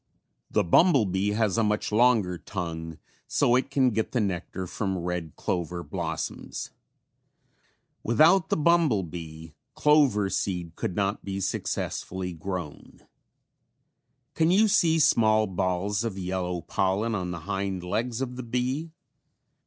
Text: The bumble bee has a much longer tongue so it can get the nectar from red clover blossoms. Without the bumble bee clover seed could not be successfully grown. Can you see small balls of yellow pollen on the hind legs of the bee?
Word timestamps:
The 0.49 0.63
bumble 0.63 1.05
bee 1.05 1.33
has 1.33 1.59
a 1.59 1.63
much 1.63 1.91
longer 1.91 2.39
tongue 2.39 2.97
so 3.27 3.55
it 3.55 3.69
can 3.69 3.91
get 3.91 4.13
the 4.13 4.19
nectar 4.19 4.65
from 4.65 4.97
red 4.97 5.35
clover 5.35 5.83
blossoms. 5.83 6.71
Without 8.01 8.49
the 8.49 8.57
bumble 8.57 9.03
bee 9.03 9.53
clover 9.75 10.27
seed 10.31 10.75
could 10.75 10.95
not 10.95 11.23
be 11.23 11.39
successfully 11.39 12.33
grown. 12.33 13.01
Can 14.33 14.49
you 14.49 14.67
see 14.67 14.97
small 14.97 15.45
balls 15.45 16.03
of 16.03 16.17
yellow 16.17 16.61
pollen 16.61 17.13
on 17.13 17.29
the 17.29 17.41
hind 17.41 17.83
legs 17.83 18.21
of 18.21 18.37
the 18.37 18.41
bee? 18.43 18.89